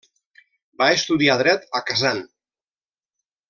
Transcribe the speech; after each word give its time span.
Va 0.83 0.87
estudiar 0.93 1.37
Dret 1.43 1.69
a 1.81 1.85
Kazan. 1.91 2.25